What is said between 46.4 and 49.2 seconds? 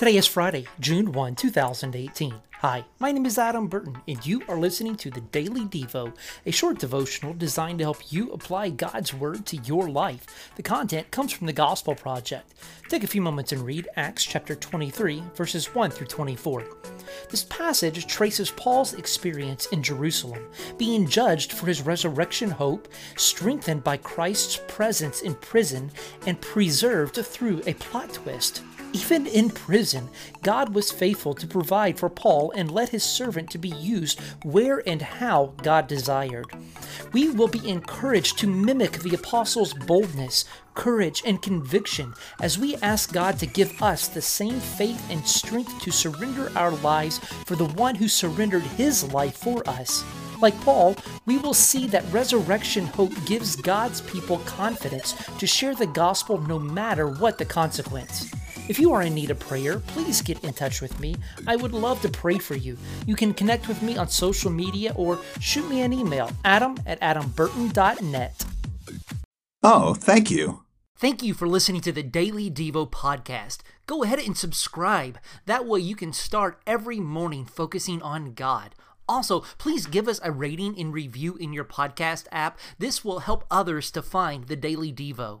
our lives for the one who surrendered his